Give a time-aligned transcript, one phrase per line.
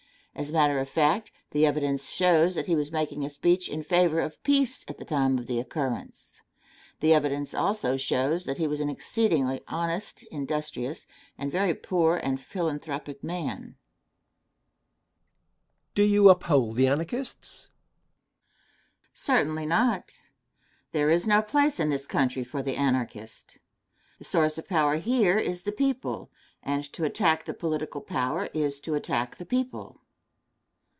[0.33, 3.83] As a matter of fact, the evidence shows that he was making a speech in
[3.83, 6.41] favor of peace at the time of the occurrence.
[7.01, 11.05] The evidence also shows that he was an exceedingly honest, industrious,
[11.37, 13.75] and a very poor and philanthropic man.
[13.75, 13.75] Question.
[15.95, 17.63] Do you uphold the Anarchists?
[17.67, 17.71] Answer.
[19.13, 20.21] Certainly not.
[20.93, 23.59] There is no place in this country for the Anarchist.
[24.17, 26.31] The source of power here is the people,
[26.63, 29.97] and to attack the political power is to attack the people.